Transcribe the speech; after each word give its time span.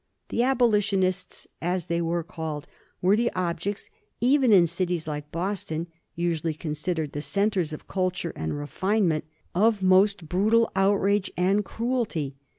The 0.29 0.41
abolitionists, 0.41 1.45
as 1.61 1.85
they 1.85 2.01
were 2.01 2.23
called, 2.23 2.65
were 3.03 3.15
the 3.15 3.31
objects, 3.33 3.91
even 4.19 4.51
in 4.51 4.65
cities 4.65 5.07
like 5.07 5.31
Boston, 5.31 5.85
usually 6.15 6.55
considered 6.55 7.11
the 7.11 7.21
centres 7.21 7.71
of 7.71 7.87
culture 7.87 8.33
and 8.35 8.57
refinement, 8.57 9.25
of 9.53 9.83
most 9.83 10.27
brutal 10.27 10.71
outrage 10.75 11.29
and 11.37 11.63
cruelty. 11.63 12.35